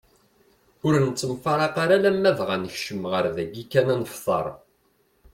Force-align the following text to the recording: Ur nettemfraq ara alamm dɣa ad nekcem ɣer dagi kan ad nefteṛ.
Ur 0.85 0.93
nettemfraq 1.05 1.75
ara 1.83 1.95
alamm 1.97 2.23
dɣa 2.37 2.53
ad 2.55 2.61
nekcem 2.63 3.01
ɣer 3.11 3.25
dagi 3.35 3.63
kan 3.71 3.87
ad 3.93 3.97
nefteṛ. 4.01 4.47